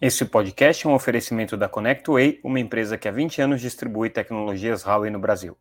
[0.00, 4.84] Esse podcast é um oferecimento da ConnectWay, uma empresa que há 20 anos distribui tecnologias
[4.84, 5.58] Huawei no Brasil.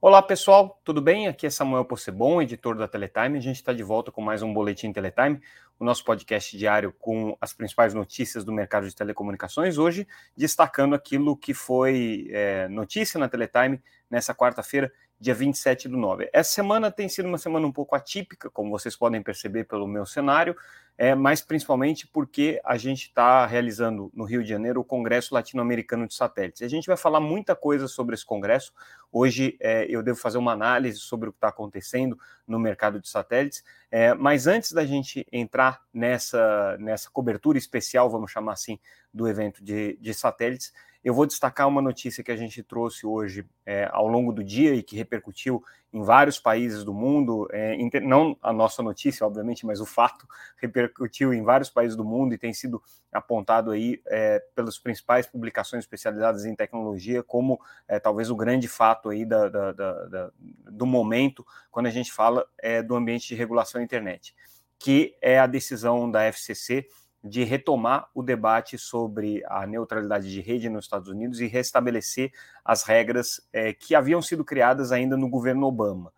[0.00, 1.28] Olá pessoal, tudo bem?
[1.28, 3.38] Aqui é Samuel Possebon, editor da Teletime.
[3.38, 5.40] A gente está de volta com mais um Boletim Teletime,
[5.78, 9.78] o nosso podcast diário com as principais notícias do mercado de telecomunicações.
[9.78, 10.04] Hoje,
[10.36, 16.30] destacando aquilo que foi é, notícia na Teletime nessa quarta-feira, dia 27 do 9.
[16.32, 20.06] Essa semana tem sido uma semana um pouco atípica, como vocês podem perceber pelo meu
[20.06, 20.56] cenário,
[21.00, 26.06] é, mas principalmente porque a gente está realizando no Rio de Janeiro o Congresso Latino-Americano
[26.06, 26.60] de Satélites.
[26.60, 28.70] A gente vai falar muita coisa sobre esse congresso.
[29.10, 33.08] Hoje é, eu devo fazer uma análise sobre o que está acontecendo no mercado de
[33.08, 38.78] satélites, é, mas antes da gente entrar nessa, nessa cobertura especial, vamos chamar assim,
[39.10, 40.70] do evento de, de satélites,
[41.02, 44.74] eu vou destacar uma notícia que a gente trouxe hoje é, ao longo do dia
[44.74, 47.48] e que repercutiu em vários países do mundo.
[47.50, 50.26] É, não a nossa notícia, obviamente, mas o fato
[50.60, 55.84] repercutiu em vários países do mundo e tem sido apontado aí é, pelas principais publicações
[55.84, 60.30] especializadas em tecnologia como é, talvez o grande fato aí da, da, da,
[60.70, 64.34] do momento quando a gente fala é, do ambiente de regulação da internet,
[64.78, 66.86] que é a decisão da FCC
[67.22, 72.32] de retomar o debate sobre a neutralidade de rede nos Estados Unidos e restabelecer
[72.64, 76.12] as regras é, que haviam sido criadas ainda no governo Obama.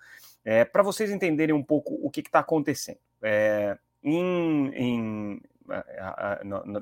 [0.44, 5.42] É, Para vocês entenderem um pouco o que está acontecendo, é, em, em,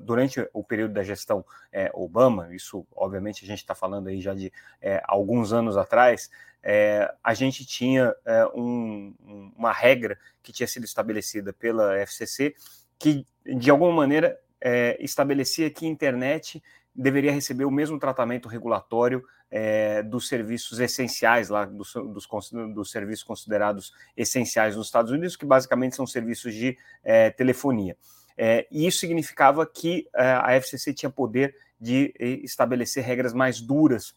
[0.02, 4.34] durante o período da gestão é, Obama, isso obviamente a gente está falando aí já
[4.34, 6.30] de é, alguns anos atrás,
[6.62, 8.14] é, a gente tinha
[8.54, 9.14] um,
[9.56, 12.54] uma regra que tinha sido estabelecida pela FCC
[12.98, 16.62] que, de alguma maneira, é, estabelecia que a internet
[16.94, 22.28] deveria receber o mesmo tratamento regulatório é, dos serviços essenciais, lá dos, dos,
[22.74, 27.96] dos, serviços considerados essenciais nos Estados Unidos, que basicamente são serviços de é, telefonia.
[28.36, 34.14] É, e isso significava que é, a FCC tinha poder de estabelecer regras mais duras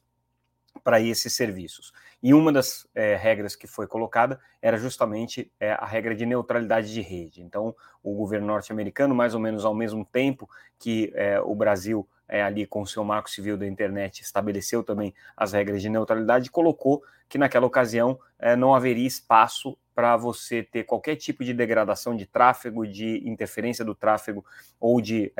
[0.83, 1.93] para esses serviços.
[2.21, 6.93] E uma das é, regras que foi colocada era justamente é, a regra de neutralidade
[6.93, 7.41] de rede.
[7.41, 12.65] Então, o governo norte-americano, mais ou menos ao mesmo tempo que é, o Brasil, ali
[12.65, 17.37] com o seu marco civil da internet, estabeleceu também as regras de neutralidade, colocou que
[17.37, 18.17] naquela ocasião
[18.57, 23.93] não haveria espaço para você ter qualquer tipo de degradação de tráfego, de interferência do
[23.93, 24.43] tráfego
[24.79, 25.31] ou de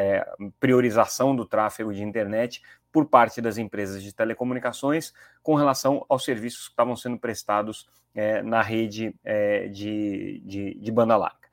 [0.59, 2.61] priorização do tráfego de internet
[2.93, 8.41] por parte das empresas de telecomunicações com relação aos serviços que estavam sendo prestados é,
[8.41, 11.49] na rede é, de, de, de, banda larga.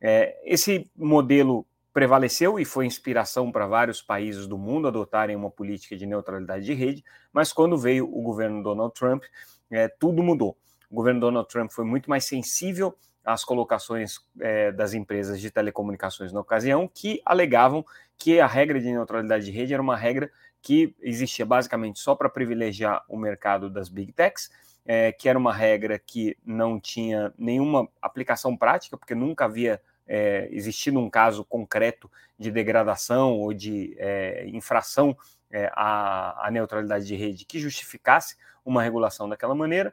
[0.00, 5.96] É, esse modelo prevaleceu e foi inspiração para vários países do mundo adotarem uma política
[5.96, 9.24] de neutralidade de rede, mas quando veio o governo Donald Trump,
[9.70, 10.56] é, tudo mudou
[10.92, 12.94] o governo Donald Trump foi muito mais sensível
[13.24, 17.84] às colocações é, das empresas de telecomunicações na ocasião, que alegavam
[18.18, 20.30] que a regra de neutralidade de rede era uma regra
[20.62, 24.50] que existia basicamente só para privilegiar o mercado das big techs,
[24.86, 30.48] é, que era uma regra que não tinha nenhuma aplicação prática, porque nunca havia é,
[30.52, 35.16] existido um caso concreto de degradação ou de é, infração
[35.50, 39.92] é, à, à neutralidade de rede que justificasse uma regulação daquela maneira.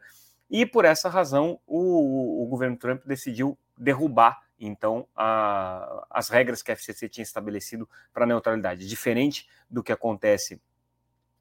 [0.49, 6.71] E por essa razão, o, o governo Trump decidiu derrubar então a, as regras que
[6.71, 10.61] a FCC tinha estabelecido para neutralidade, diferente do que acontece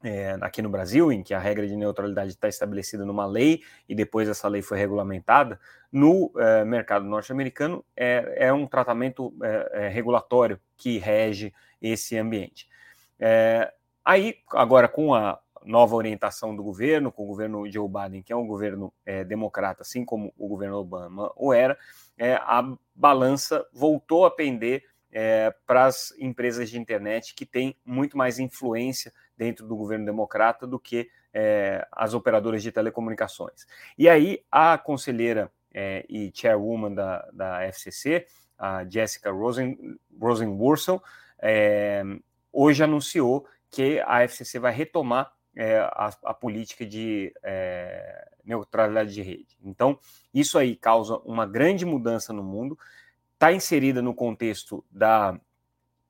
[0.03, 3.93] é, aqui no Brasil, em que a regra de neutralidade está estabelecida numa lei e
[3.93, 5.59] depois essa lei foi regulamentada,
[5.91, 12.69] no é, mercado norte-americano é, é, um tratamento é, é, regulatório que rege esse ambiente.
[13.19, 13.73] É,
[14.05, 18.35] aí, agora com a, nova orientação do governo, com o governo Joe Biden, que é
[18.35, 21.77] um governo é, democrata, assim como o governo Obama o era,
[22.17, 22.63] é, a
[22.95, 29.13] balança voltou a pender é, para as empresas de internet que têm muito mais influência
[29.37, 33.65] dentro do governo democrata do que é, as operadoras de telecomunicações.
[33.97, 39.77] E aí a conselheira é, e chairwoman da, da FCC, a Jessica Rosen,
[40.19, 41.01] Rosenworcel,
[41.41, 42.03] é,
[42.51, 49.21] hoje anunciou que a FCC vai retomar é, a, a, política de é, neutralidade de
[49.21, 49.57] rede.
[49.61, 49.99] Então,
[50.33, 52.79] isso aí causa uma grande mudança no mundo,
[53.33, 55.37] está inserida no contexto da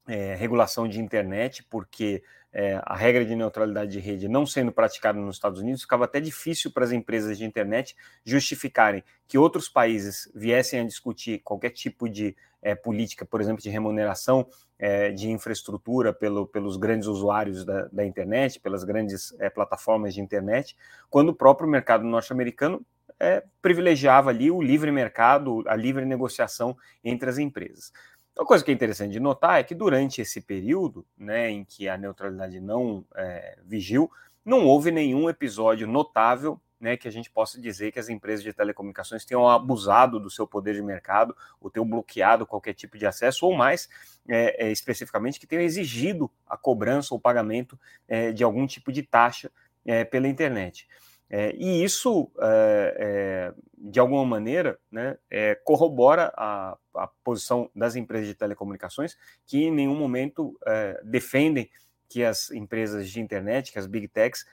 [0.08, 5.20] é, regulação de internet, porque é, a regra de neutralidade de rede não sendo praticada
[5.20, 10.32] nos Estados Unidos, ficava até difícil para as empresas de internet justificarem que outros países
[10.34, 14.48] viessem a discutir qualquer tipo de é, política, por exemplo, de remuneração
[14.78, 20.22] é, de infraestrutura pelo, pelos grandes usuários da, da internet, pelas grandes é, plataformas de
[20.22, 20.76] internet,
[21.10, 22.84] quando o próprio mercado norte-americano
[23.20, 27.92] é, privilegiava ali o livre mercado, a livre negociação entre as empresas.
[28.40, 31.90] Uma coisa que é interessante de notar é que durante esse período, né, em que
[31.90, 34.10] a neutralidade não é, vigiu,
[34.46, 38.54] não houve nenhum episódio notável né, que a gente possa dizer que as empresas de
[38.54, 43.46] telecomunicações tenham abusado do seu poder de mercado ou tenham bloqueado qualquer tipo de acesso,
[43.46, 43.90] ou mais
[44.26, 47.78] é, é, especificamente, que tenham exigido a cobrança ou pagamento
[48.08, 49.52] é, de algum tipo de taxa
[49.86, 50.88] é, pela internet.
[51.30, 55.18] É, e isso, é, de alguma maneira, né,
[55.64, 59.16] corrobora a, a, posição das empresas de telecomunicações,
[59.46, 60.58] que em nenhum momento
[61.04, 61.70] defendem
[62.10, 64.46] que as empresas de internet, que as big techs,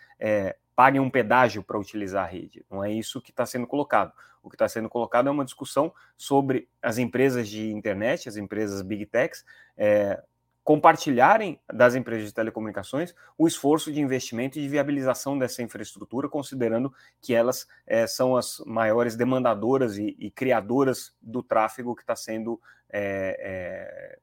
[0.77, 2.65] paguem um pedágio para utilizar a rede.
[2.71, 4.13] Não é isso que está sendo colocado.
[4.43, 8.83] O que está sendo colocado é uma discussão sobre as empresas de internet, as empresas
[8.83, 9.45] big techs,
[9.77, 10.23] é,
[10.67, 16.93] compartilharem das empresas de telecomunicações o esforço de investimento e de viabilização dessa infraestrutura, considerando
[17.23, 22.61] que elas é, são as maiores demandadoras e, e, criadoras do tráfego que está sendo
[22.91, 24.19] é,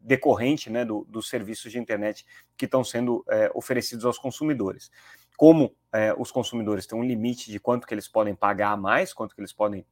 [0.00, 3.24] decorrente né, do, dos serviços de internet que estão sendo
[3.54, 4.90] oferecidos aos consumidores.
[5.36, 9.36] Como é, os consumidores têm um limite de quanto que eles podem pagar mais, quanto
[9.36, 9.86] que eles podem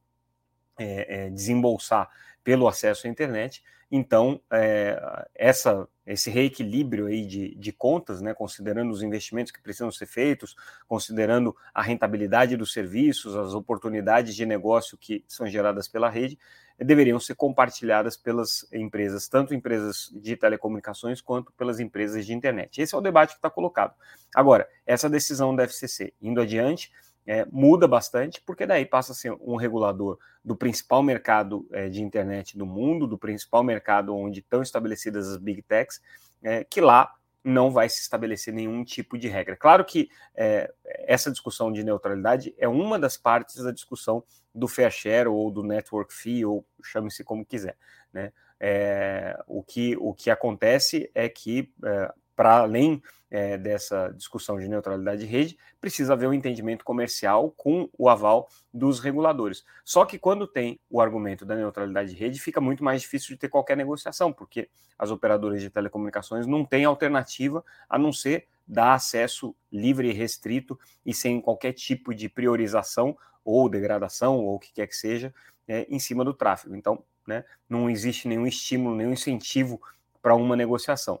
[0.77, 2.09] é, é, desembolsar
[2.43, 8.91] pelo acesso à internet, então é, essa, esse reequilíbrio aí de, de contas, né, considerando
[8.91, 10.55] os investimentos que precisam ser feitos,
[10.87, 16.37] considerando a rentabilidade dos serviços, as oportunidades de negócio que são geradas pela rede,
[16.77, 22.81] deveriam ser compartilhadas pelas empresas, tanto empresas de telecomunicações quanto pelas empresas de internet.
[22.81, 23.93] Esse é o debate que está colocado.
[24.35, 26.91] Agora, essa decisão da FCC, indo adiante,
[27.25, 32.01] é, muda bastante, porque daí passa a ser um regulador do principal mercado é, de
[32.01, 36.01] internet do mundo, do principal mercado onde estão estabelecidas as big techs,
[36.43, 37.11] é, que lá
[37.43, 39.55] não vai se estabelecer nenhum tipo de regra.
[39.55, 44.23] Claro que é, essa discussão de neutralidade é uma das partes da discussão
[44.53, 47.77] do fair share ou do network fee, ou chame-se como quiser.
[48.11, 48.31] Né?
[48.59, 54.67] É, o, que, o que acontece é que, é, para além é, dessa discussão de
[54.67, 59.65] neutralidade de rede, precisa haver um entendimento comercial com o aval dos reguladores.
[59.83, 63.37] Só que quando tem o argumento da neutralidade de rede, fica muito mais difícil de
[63.37, 68.93] ter qualquer negociação, porque as operadoras de telecomunicações não têm alternativa a não ser dar
[68.93, 74.73] acesso livre e restrito e sem qualquer tipo de priorização ou degradação ou o que
[74.73, 75.33] quer que seja
[75.67, 76.75] é, em cima do tráfego.
[76.75, 79.81] Então, né, não existe nenhum estímulo, nenhum incentivo
[80.21, 81.19] para uma negociação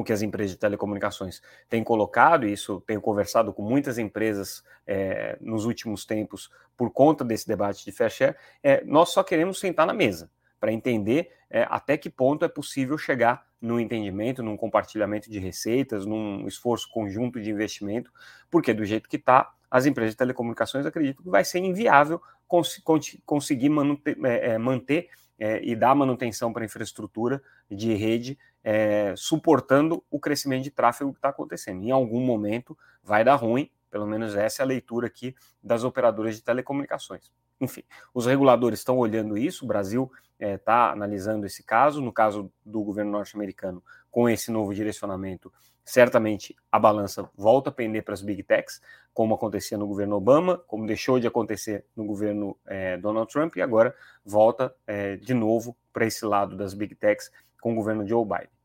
[0.00, 4.62] o que as empresas de telecomunicações têm colocado, e isso tenho conversado com muitas empresas
[4.86, 9.58] é, nos últimos tempos por conta desse debate de fair share, é, nós só queremos
[9.58, 14.56] sentar na mesa para entender é, até que ponto é possível chegar no entendimento, num
[14.56, 18.12] compartilhamento de receitas, num esforço conjunto de investimento,
[18.50, 22.80] porque do jeito que está, as empresas de telecomunicações acreditam que vai ser inviável cons
[23.24, 24.16] conseguir manter,
[24.58, 25.08] manter
[25.38, 31.12] é, e dar manutenção para a infraestrutura de rede, é, suportando o crescimento de tráfego
[31.12, 31.84] que está acontecendo.
[31.84, 36.34] Em algum momento vai dar ruim, pelo menos essa é a leitura aqui das operadoras
[36.34, 37.30] de telecomunicações.
[37.60, 40.10] Enfim, os reguladores estão olhando isso, o Brasil
[40.40, 43.80] está é, analisando esse caso, no caso do governo norte-americano,
[44.10, 45.52] com esse novo direcionamento,
[45.84, 48.82] certamente a balança volta a pender para as big techs,
[49.14, 53.62] como acontecia no governo Obama, como deixou de acontecer no governo é, Donald Trump, e
[53.62, 53.94] agora
[54.24, 57.30] volta é, de novo para esse lado das big techs
[57.60, 58.55] com o governo Joe Biden.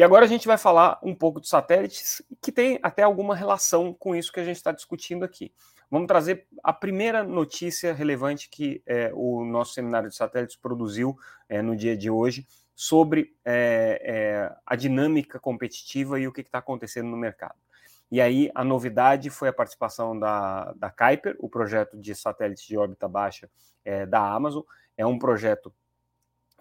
[0.00, 3.92] E agora a gente vai falar um pouco de satélites, que tem até alguma relação
[3.92, 5.52] com isso que a gente está discutindo aqui.
[5.90, 11.18] Vamos trazer a primeira notícia relevante que é, o nosso seminário de satélites produziu
[11.50, 16.60] é, no dia de hoje sobre é, é a dinâmica competitiva e o que está
[16.60, 17.58] acontecendo no mercado.
[18.10, 22.74] E aí a novidade foi a participação da, da Kuiper, o projeto de satélites de
[22.74, 23.50] órbita baixa
[23.84, 24.62] é, da Amazon.
[24.96, 25.70] É um projeto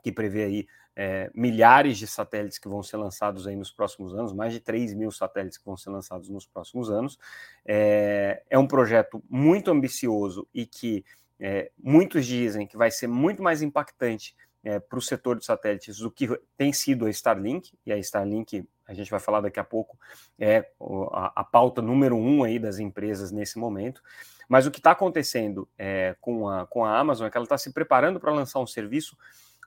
[0.03, 0.67] que prevê aí
[1.01, 4.93] é, milhares de satélites que vão ser lançados aí nos próximos anos, mais de 3
[4.93, 7.17] mil satélites que vão ser lançados nos próximos anos.
[7.65, 11.05] É, é um projeto muito ambicioso e que
[11.39, 15.99] é, muitos dizem que vai ser muito mais impactante é, para o setor de satélites
[15.99, 16.27] do que
[16.57, 19.97] tem sido a Starlink, e a Starlink, a gente vai falar daqui a pouco,
[20.37, 20.69] é
[21.13, 24.03] a, a pauta número um aí das empresas nesse momento.
[24.49, 27.57] Mas o que está acontecendo é, com, a, com a Amazon é que ela está
[27.57, 29.15] se preparando para lançar um serviço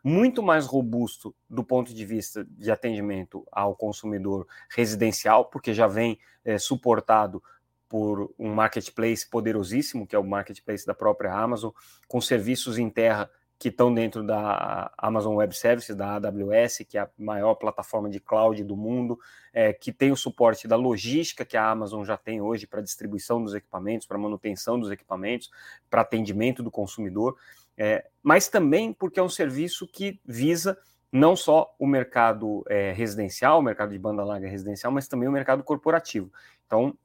[0.02, 6.18] muito mais robusto do ponto de vista de atendimento ao consumidor residencial, porque já vem
[6.44, 7.42] é, suportado
[7.88, 11.70] por um marketplace poderosíssimo, que é o marketplace da própria Amazon,
[12.08, 13.30] com serviços em terra
[13.62, 18.18] que estão dentro da Amazon Web Services, da AWS, que é a maior plataforma de
[18.18, 19.16] cloud do mundo,
[19.52, 23.40] é, que tem o suporte da logística que a Amazon já tem hoje para distribuição
[23.40, 25.48] dos equipamentos, para manutenção dos equipamentos,
[25.88, 27.36] para atendimento do consumidor
[27.76, 30.78] é, mas também porque é um serviço que visa
[31.10, 35.32] não só o mercado é, residencial, o mercado de banda larga residencial, mas também o
[35.32, 36.32] mercado corporativo.
[36.66, 36.96] Então,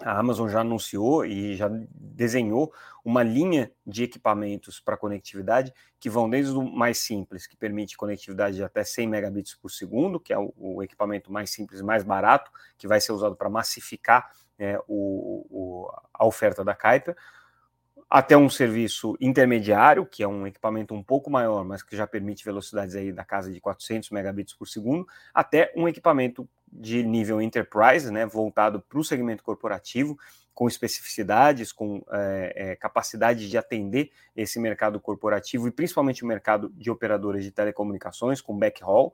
[0.00, 2.72] a Amazon já anunciou e já desenhou
[3.04, 8.56] uma linha de equipamentos para conectividade que vão desde o mais simples, que permite conectividade
[8.56, 12.50] de até 100 megabits por segundo, que é o, o equipamento mais simples, mais barato,
[12.76, 17.16] que vai ser usado para massificar é, o, o, a oferta da Kuiper,
[18.08, 22.44] até um serviço intermediário, que é um equipamento um pouco maior, mas que já permite
[22.44, 28.10] velocidades aí da casa de 400 megabits por segundo, até um equipamento de nível enterprise,
[28.10, 30.18] né, voltado para o segmento corporativo,
[30.54, 36.70] com especificidades, com é, é, capacidade de atender esse mercado corporativo e principalmente o mercado
[36.70, 39.12] de operadoras de telecomunicações, com backhaul,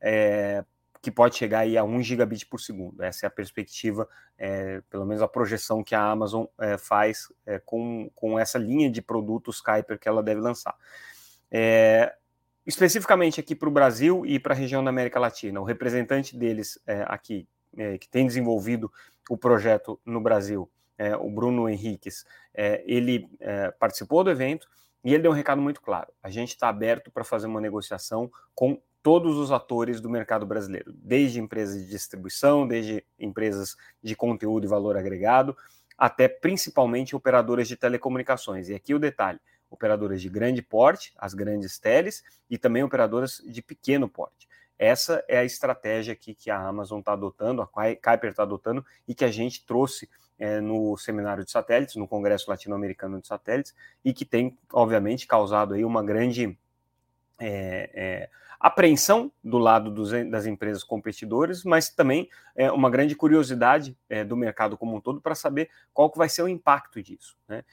[0.00, 0.64] é,
[1.02, 3.02] que pode chegar aí a 1 gigabit por segundo.
[3.02, 7.58] Essa é a perspectiva, é, pelo menos a projeção que a Amazon é, faz é,
[7.58, 10.74] com, com essa linha de produtos Kuiper que ela deve lançar.
[11.50, 12.14] É,
[12.66, 16.78] especificamente aqui para o Brasil e para a região da América Latina, o representante deles
[16.86, 18.92] é, aqui, é, que tem desenvolvido
[19.28, 20.70] o projeto no Brasil,
[21.20, 22.26] o Bruno Henriques,
[22.84, 23.26] ele
[23.78, 24.68] participou do evento,
[25.02, 28.30] e ele deu um recado muito claro: a gente está aberto para fazer uma negociação
[28.54, 34.64] com todos os atores do mercado brasileiro, desde empresas de distribuição, desde empresas de conteúdo
[34.64, 35.56] e valor agregado,
[35.96, 38.68] até principalmente operadoras de telecomunicações.
[38.68, 39.40] E aqui o detalhe:
[39.70, 44.48] operadoras de grande porte, as grandes teles, e também operadoras de pequeno porte.
[44.78, 49.14] Essa é a estratégia aqui que a Amazon está adotando, a Kuiper está adotando e
[49.14, 54.14] que a gente trouxe é, no seminário de satélites, no Congresso Latino-Americano de Satélites, e
[54.14, 56.58] que tem, obviamente, causado aí uma grande
[57.38, 58.30] é, é,
[58.60, 64.36] apreensão do lado dos, das empresas competidoras, mas também é, uma grande curiosidade é, do
[64.36, 67.38] mercado como um todo para saber qual que vai ser o impacto disso.
[67.48, 67.64] Né?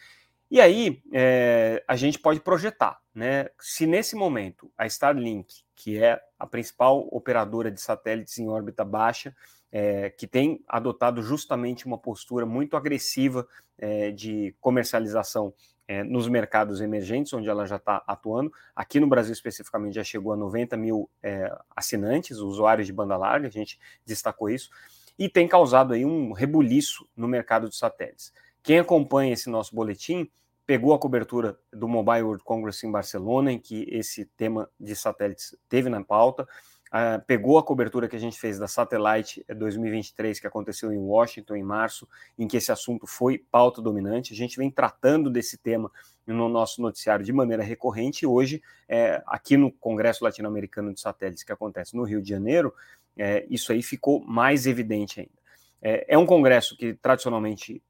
[0.49, 3.49] E aí é, a gente pode projetar, né?
[3.59, 9.35] Se nesse momento a Starlink, que é a principal operadora de satélites em órbita baixa,
[9.69, 13.45] é, que tem adotado justamente uma postura muito agressiva
[13.77, 15.53] é, de comercialização
[15.87, 18.51] é, nos mercados emergentes, onde ela já está atuando.
[18.75, 23.47] Aqui no Brasil, especificamente, já chegou a 90 mil é, assinantes, usuários de banda larga,
[23.47, 24.69] a gente destacou isso,
[25.17, 28.33] e tem causado aí um rebuliço no mercado de satélites.
[28.61, 30.29] Quem acompanha esse nosso boletim
[30.65, 35.55] pegou a cobertura do Mobile World Congress em Barcelona, em que esse tema de satélites
[35.69, 36.45] teve na pauta.
[36.87, 41.55] Uh, pegou a cobertura que a gente fez da Satellite 2023, que aconteceu em Washington
[41.55, 44.33] em março, em que esse assunto foi pauta dominante.
[44.33, 45.91] A gente vem tratando desse tema
[46.25, 48.23] no nosso noticiário de maneira recorrente.
[48.23, 52.73] E hoje, é, aqui no Congresso Latino-Americano de Satélites, que acontece no Rio de Janeiro,
[53.17, 55.37] é, isso aí ficou mais evidente ainda.
[55.81, 57.83] É, é um congresso que tradicionalmente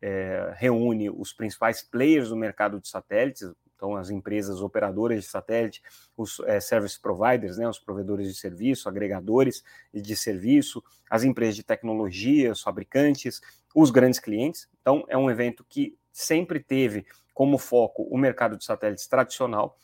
[0.55, 5.81] reúne os principais players do mercado de satélites, então as empresas operadoras de satélite,
[6.17, 11.63] os é, service providers, né, os provedores de serviço, agregadores de serviço, as empresas de
[11.63, 13.39] tecnologia, os fabricantes,
[13.73, 14.67] os grandes clientes.
[14.81, 19.77] Então é um evento que sempre teve como foco o mercado de satélites tradicional,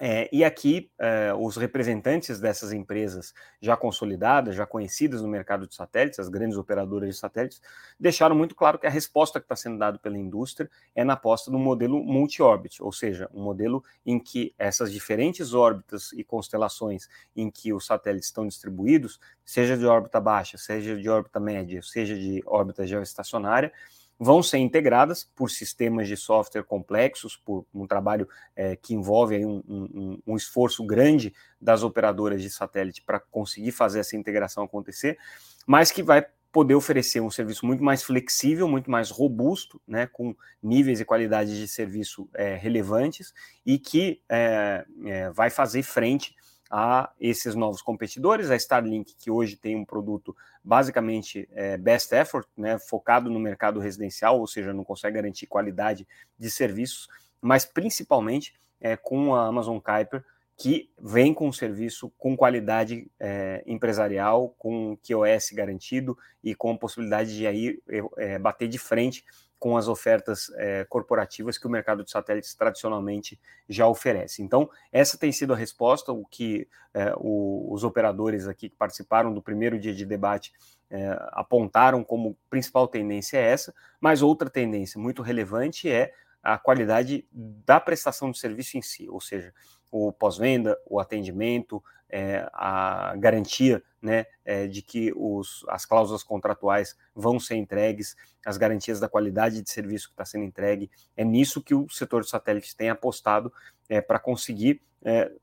[0.00, 5.74] é, e aqui, é, os representantes dessas empresas já consolidadas, já conhecidas no mercado de
[5.74, 7.60] satélites, as grandes operadoras de satélites,
[7.98, 11.50] deixaram muito claro que a resposta que está sendo dada pela indústria é na aposta
[11.50, 17.50] no modelo multi-orbit, ou seja, um modelo em que essas diferentes órbitas e constelações em
[17.50, 22.40] que os satélites estão distribuídos, seja de órbita baixa, seja de órbita média, seja de
[22.46, 23.72] órbita geoestacionária,
[24.18, 29.62] vão ser integradas por sistemas de software complexos, por um trabalho é, que envolve um,
[29.68, 35.18] um, um, esforço grande das operadoras de satélite para conseguir fazer essa integração acontecer,
[35.66, 40.34] mas que vai poder oferecer um serviço muito mais flexível, muito mais robusto, né, com
[40.62, 43.32] níveis e qualidades de serviço é, relevantes
[43.64, 46.34] e que é, é vai fazer frente
[46.70, 48.50] a esses novos competidores.
[48.50, 53.80] A Starlink, que hoje tem um produto basicamente é, best effort, né, focado no mercado
[53.80, 56.06] residencial, ou seja, não consegue garantir qualidade
[56.38, 57.08] de serviços,
[57.40, 60.24] mas principalmente é, com a Amazon Kuiper,
[60.56, 66.76] que vem com um serviço com qualidade é, empresarial, com QoS garantido e com a
[66.76, 67.80] possibilidade de aí
[68.16, 69.24] é, bater de frente
[69.58, 73.38] com as ofertas é, corporativas que o mercado de satélites tradicionalmente
[73.68, 74.42] já oferece.
[74.42, 79.34] Então, essa tem sido a resposta, o que é, o, os operadores aqui que participaram
[79.34, 80.52] do primeiro dia de debate
[80.90, 86.12] é, apontaram como principal tendência é essa, mas outra tendência muito relevante é
[86.42, 89.52] a qualidade da prestação de serviço em si, ou seja,
[89.90, 96.96] o pós-venda, o atendimento, é, a garantia né, é, de que os, as cláusulas contratuais
[97.14, 100.90] vão ser entregues, as garantias da qualidade de serviço que está sendo entregue.
[101.16, 103.52] É nisso que o setor de satélites tem apostado
[103.88, 104.80] é, para conseguir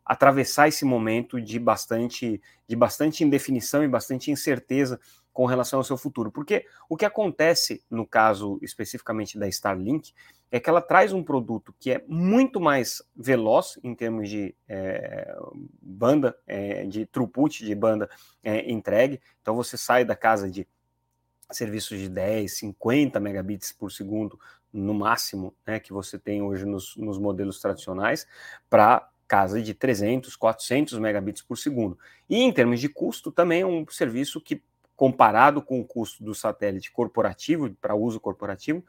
[0.04, 5.00] atravessar esse momento de bastante, de bastante indefinição e bastante incerteza
[5.36, 6.32] com relação ao seu futuro.
[6.32, 10.14] Porque o que acontece, no caso especificamente da Starlink,
[10.50, 15.36] é que ela traz um produto que é muito mais veloz em termos de é,
[15.82, 18.10] banda, é, de throughput de banda
[18.42, 19.20] é, entregue.
[19.42, 20.66] Então você sai da casa de
[21.52, 24.40] serviços de 10, 50 megabits por segundo
[24.72, 28.26] no máximo, né, que você tem hoje nos, nos modelos tradicionais,
[28.70, 32.00] para casa de 300, 400 megabits por segundo.
[32.30, 34.62] E em termos de custo, também é um serviço que
[34.96, 38.84] comparado com o custo do satélite corporativo, para uso corporativo,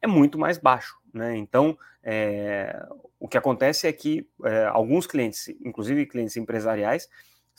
[0.00, 0.96] é muito mais baixo.
[1.12, 1.36] Né?
[1.36, 2.86] Então, é,
[3.18, 7.08] o que acontece é que é, alguns clientes, inclusive clientes empresariais,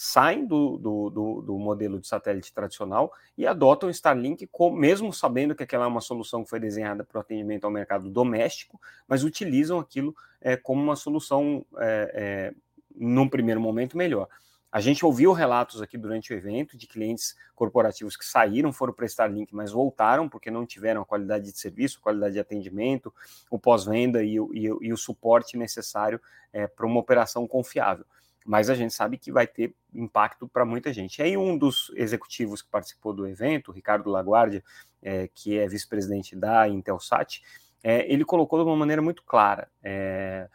[0.02, 5.54] saem do, do, do, do, modelo de satélite tradicional e adotam Starlink, com, mesmo sabendo
[5.54, 9.26] que aquela é uma solução que foi desenhada para o atendimento ao mercado doméstico, mas
[9.26, 12.54] utilizam aquilo é, como uma solução, é, é,
[12.96, 14.30] num primeiro momento, melhor.
[14.72, 19.06] A gente ouviu relatos aqui durante o evento de clientes corporativos que saíram, foram para
[19.08, 23.12] Starlink, mas voltaram porque não tiveram a qualidade de serviço, a qualidade de atendimento,
[23.50, 26.22] o pós-venda e, e, e, o suporte necessário
[26.54, 28.06] é, para uma operação confiável.
[28.46, 31.18] Mas a gente sabe que vai ter impacto para muita gente.
[31.18, 34.64] E aí um dos executivos que participou do evento, Ricardo Laguardia,
[35.02, 37.42] é, que é vice-presidente da Intelsat,
[37.84, 40.48] é, ele colocou de uma maneira muito clara é,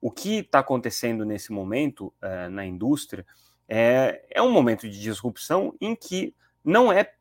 [0.00, 3.24] o que está acontecendo nesse momento é, na indústria
[3.68, 7.12] é, é um momento de disrupção em que não é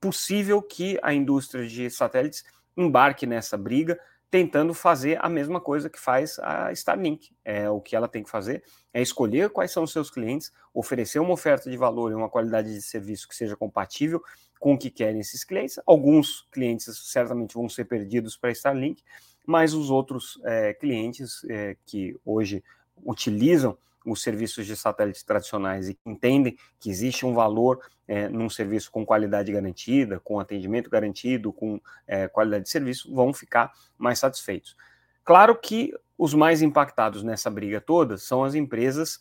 [0.00, 2.44] possível que a indústria de satélites
[2.76, 3.98] embarque nessa briga
[4.30, 7.30] tentando fazer a mesma coisa que faz a Starlink.
[7.44, 8.62] É, o que ela tem que fazer
[8.92, 12.72] é escolher quais são os seus clientes, oferecer uma oferta de valor e uma qualidade
[12.72, 14.22] de serviço que seja compatível
[14.58, 15.78] com o que querem esses clientes.
[15.86, 19.02] Alguns clientes certamente vão ser perdidos para Starlink,
[19.46, 22.64] mas os outros é, clientes é, que hoje
[23.04, 28.90] utilizam os serviços de satélites tradicionais e entendem que existe um valor é, num serviço
[28.90, 34.76] com qualidade garantida, com atendimento garantido, com é, qualidade de serviço, vão ficar mais satisfeitos.
[35.24, 39.18] Claro que os mais impactados nessa briga toda são as empresas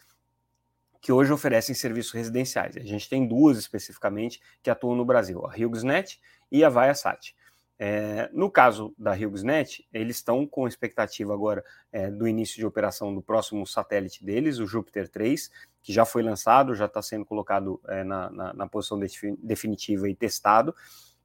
[1.02, 2.78] que hoje oferecem serviços residenciais.
[2.78, 6.20] A gente tem duas especificamente que atuam no Brasil, a HughesNet
[6.52, 7.36] e a Viasat.
[7.78, 13.14] É, no caso da HughesNet, eles estão com expectativa agora é, do início de operação
[13.14, 15.52] do próximo satélite deles, o Júpiter 3,
[15.84, 19.00] que já foi lançado, já está sendo colocado é, na, na, na, posição
[19.40, 20.74] definitiva e testado,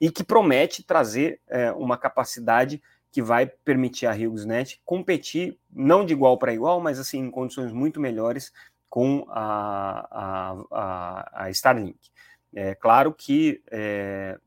[0.00, 1.40] e que promete trazer
[1.76, 2.82] uma capacidade
[3.12, 7.72] que vai permitir a HughesNet competir, não de igual para igual, mas assim em condições
[7.72, 8.50] muito melhores
[8.88, 12.10] com a, a, a, a Starlink.
[12.54, 14.38] É claro que é,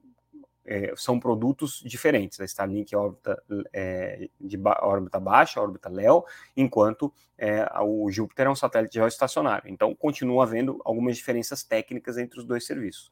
[0.66, 2.40] é, são produtos diferentes.
[2.40, 8.48] A Starlink é órbita é, de ba órbita baixa, órbita LEO, enquanto é, o Júpiter
[8.48, 9.70] é um satélite geoestacionário.
[9.70, 13.12] Então, continua havendo algumas diferenças técnicas entre os dois serviços.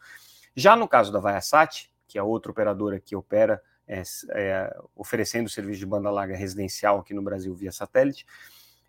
[0.56, 5.80] Já no caso da Viasat, que é outra operadora que opera é, é, oferecendo serviço
[5.80, 8.26] de banda larga residencial aqui no Brasil via satélite,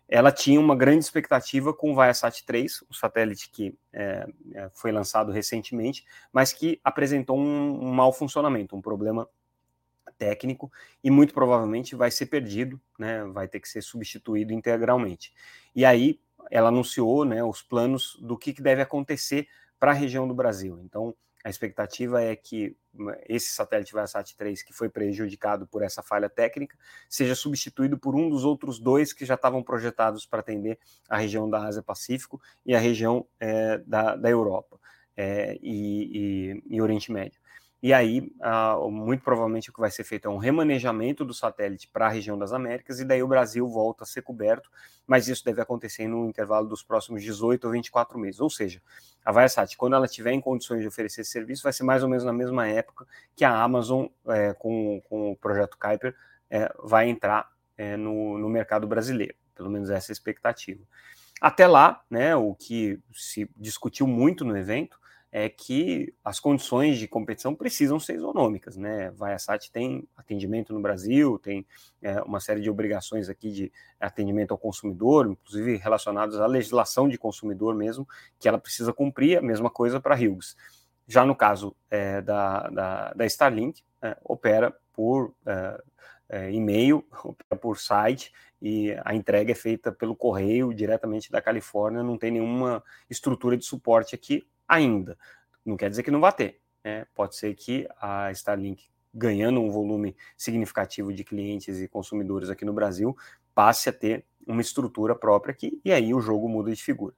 [0.07, 4.91] ela tinha uma grande expectativa com o Viasat 3, o satélite que é, é, foi
[4.91, 9.27] lançado recentemente, mas que apresentou um, um mau funcionamento, um problema
[10.17, 10.71] técnico
[11.03, 15.33] e muito provavelmente vai ser perdido, né, vai ter que ser substituído integralmente.
[15.75, 16.19] E aí
[16.51, 19.47] ela anunciou né, os planos do que, que deve acontecer
[19.79, 20.79] para a região do Brasil.
[20.83, 26.01] Então, a expectativa é que hum, esse satélite Viasat 3, que foi prejudicado por essa
[26.01, 26.77] falha técnica,
[27.09, 30.79] seja substituído por um dos outros dois que já estavam projetados para atender
[31.09, 34.79] a região da Ásia-Pacífico e a região é, da, da Europa
[35.17, 37.42] é, e, e, e Oriente Médio.
[37.83, 38.31] E aí,
[38.89, 42.37] muito provavelmente, o que vai ser feito é um remanejamento do satélite para a região
[42.37, 44.71] das Américas, e daí o Brasil volta a ser coberto,
[45.05, 48.39] mas isso deve acontecer no intervalo dos próximos 18 ou 24 meses.
[48.39, 48.81] Ou seja,
[49.25, 52.07] a Viasat, quando ela tiver em condições de oferecer esse serviço, vai ser mais ou
[52.07, 56.15] menos na mesma época que a Amazon, é, com, com o projeto Kuiper,
[56.49, 59.35] é, vai entrar é, no, no mercado brasileiro.
[59.53, 60.81] Pelo menos essa é a expectativa.
[61.41, 65.02] Até lá, né, o que se discutiu muito no evento
[65.35, 69.09] é que as condições de competição precisam ser isonômicas, né?
[69.09, 71.65] Viasat tem atendimento no Brasil, tem
[72.03, 77.17] é, uma série de obrigações aqui de atendimento ao consumidor, inclusive relacionadas à legislação de
[77.17, 78.07] consumidor mesmo,
[78.39, 80.55] que ela precisa cumprir, a mesma coisa para Hughes.
[81.07, 85.83] Já no caso é, da, da, da, Starlink, é, opera por é,
[86.29, 88.31] é, e-mail, opera por site,
[88.65, 93.65] e a entrega é feita pelo correio diretamente da Califórnia, não tem nenhuma estrutura de
[93.65, 95.17] suporte aqui ainda.
[95.65, 96.61] Não quer dizer que não vai ter.
[96.81, 97.05] Né?
[97.13, 102.71] Pode ser que a Starlink, ganhando um volume significativo de clientes e consumidores aqui no
[102.71, 103.13] Brasil,
[103.53, 107.13] passe a ter uma estrutura própria aqui, e aí o jogo muda de figura.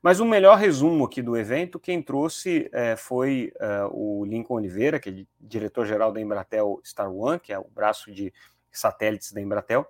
[0.00, 4.98] Mas o melhor resumo aqui do evento, quem trouxe é, foi é, o Lincoln Oliveira,
[4.98, 8.32] que é diretor-geral da Embratel Star One, que é o braço de
[8.70, 9.86] satélites da Embratel,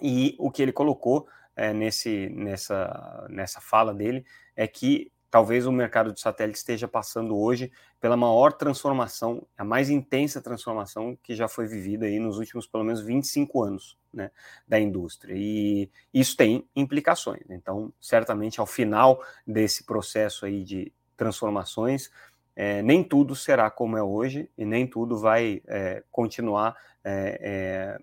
[0.00, 5.72] e o que ele colocou é, nesse, nessa, nessa fala dele é que talvez o
[5.72, 11.48] mercado de satélites esteja passando hoje pela maior transformação, a mais intensa transformação que já
[11.48, 14.30] foi vivida aí nos últimos pelo menos 25 anos né,
[14.66, 15.34] da indústria.
[15.36, 17.42] E isso tem implicações.
[17.50, 22.10] Então, certamente, ao final desse processo aí de transformações,
[22.54, 28.00] é, nem tudo será como é hoje e nem tudo vai é, continuar é,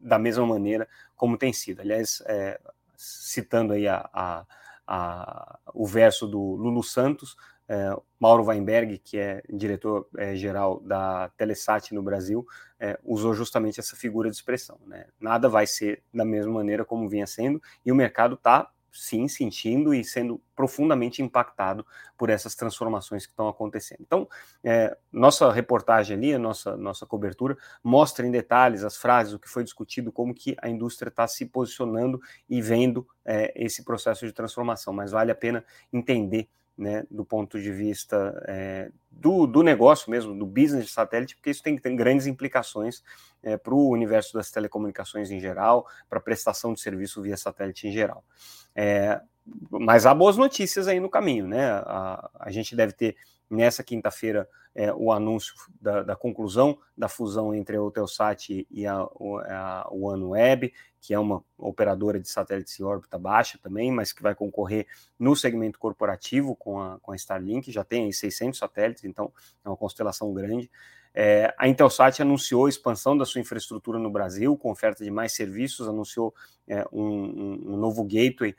[0.00, 1.80] da mesma maneira como tem sido.
[1.80, 2.60] Aliás, é,
[2.96, 4.46] citando aí a, a,
[4.86, 7.36] a, o verso do Lulu Santos,
[7.68, 12.44] é, Mauro Weinberg, que é diretor-geral é, da Telesat no Brasil,
[12.78, 14.78] é, usou justamente essa figura de expressão.
[14.86, 15.06] Né?
[15.20, 19.94] Nada vai ser da mesma maneira como vinha sendo, e o mercado está sim sentindo
[19.94, 24.00] e sendo profundamente impactado por essas transformações que estão acontecendo.
[24.00, 24.28] Então,
[24.62, 29.64] é, nossa reportagem ali, nossa, nossa cobertura, mostra em detalhes as frases, o que foi
[29.64, 34.92] discutido, como que a indústria está se posicionando e vendo é, esse processo de transformação,
[34.92, 36.48] mas vale a pena entender
[36.80, 41.50] né, do ponto de vista é, do, do negócio mesmo, do business de satélite, porque
[41.50, 43.02] isso tem, tem grandes implicações
[43.42, 47.86] é, para o universo das telecomunicações em geral, para a prestação de serviço via satélite
[47.86, 48.24] em geral.
[48.74, 49.20] É,
[49.70, 51.70] mas há boas notícias aí no caminho, né?
[51.70, 53.14] A, a gente deve ter
[53.50, 58.94] nessa quinta-feira é, o anúncio da, da, conclusão da fusão entre a Eutelsat e a,
[58.94, 64.34] a OneWeb, que é uma operadora de satélites em órbita baixa também, mas que vai
[64.34, 64.86] concorrer
[65.18, 69.32] no segmento corporativo com a, com a Starlink, já tem aí 600 satélites, então
[69.64, 70.70] é uma constelação grande.
[71.12, 75.32] É, a Intelsat anunciou a expansão da sua infraestrutura no Brasil, com oferta de mais
[75.32, 76.32] serviços, anunciou
[76.68, 78.54] é, um, um novo gateway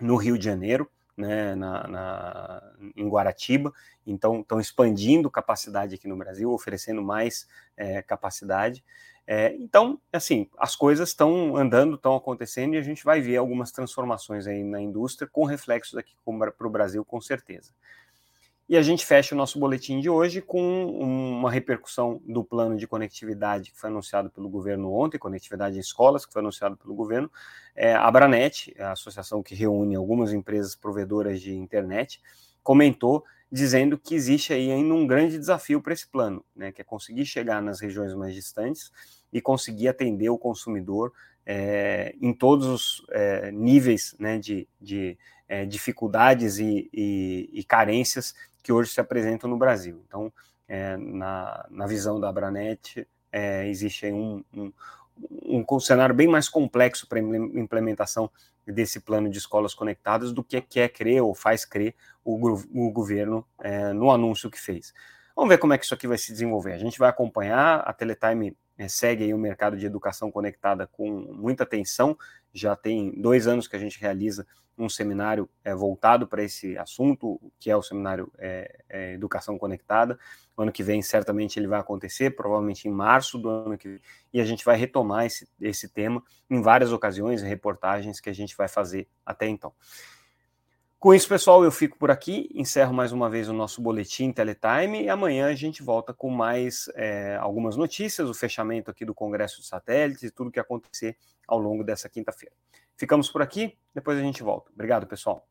[0.00, 0.88] no Rio de Janeiro,
[1.20, 3.72] né, na, na, em Guaratiba,
[4.06, 8.82] então estão expandindo capacidade aqui no Brasil, oferecendo mais é, capacidade.
[9.26, 13.70] É, então, assim, as coisas estão andando, estão acontecendo e a gente vai ver algumas
[13.70, 17.72] transformações aí na indústria com reflexos aqui para o Brasil, com certeza.
[18.70, 22.86] E a gente fecha o nosso boletim de hoje com uma repercussão do plano de
[22.86, 27.28] conectividade que foi anunciado pelo governo ontem, conectividade em escolas, que foi anunciado pelo governo.
[27.74, 32.22] É, a Abranet, a associação que reúne algumas empresas provedoras de internet,
[32.62, 36.84] comentou dizendo que existe aí ainda um grande desafio para esse plano, né, que é
[36.84, 38.92] conseguir chegar nas regiões mais distantes
[39.32, 41.12] e conseguir atender o consumidor
[41.44, 45.18] é, em todos os é, níveis né, de, de
[45.50, 48.32] é, dificuldades e, e, e carências
[48.62, 50.00] que hoje se apresentam no Brasil.
[50.06, 50.32] Então,
[50.68, 54.72] é, na, na visão da Abranet, é, existe um, um,
[55.68, 58.30] um, cenário bem mais complexo para implementação
[58.64, 62.36] desse plano de escolas conectadas do que quer crer ou faz crer o,
[62.72, 64.94] o governo é, no anúncio que fez.
[65.34, 66.74] Vamos ver como é que isso aqui vai se desenvolver.
[66.74, 71.10] A gente vai acompanhar, a Teletime é, segue aí o mercado de educação conectada com
[71.10, 72.16] muita atenção.
[72.50, 74.46] Já tem dois anos que a gente realiza
[74.78, 80.18] um seminário é, voltado para esse assunto, que é o seminário é, Educação Conectada.
[80.56, 84.00] Ano que vem, certamente, ele vai acontecer, provavelmente em março do ano que vem,
[84.32, 88.56] e a gente vai retomar esse, esse tema em várias ocasiões, reportagens que a gente
[88.56, 89.74] vai fazer até então.
[91.00, 95.04] Com isso, pessoal, eu fico por aqui, encerro mais uma vez o nosso boletim Teletime
[95.04, 99.62] e amanhã a gente volta com mais é, algumas notícias, o fechamento aqui do Congresso
[99.62, 101.16] de Satélites e tudo o que acontecer
[101.48, 102.54] ao longo dessa quinta-feira.
[102.98, 104.70] Ficamos por aqui, depois a gente volta.
[104.74, 105.48] Obrigado, pessoal.